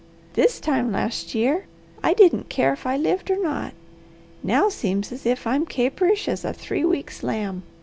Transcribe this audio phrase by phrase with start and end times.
[0.33, 1.65] This time last year
[2.01, 3.73] I didn't care if I lived or not.
[4.41, 7.61] Now seems as if I'm caperish as a three weeks' lamb.